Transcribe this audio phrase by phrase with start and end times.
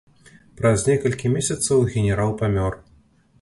[0.61, 2.73] Праз некалькі месяцаў генерал памёр.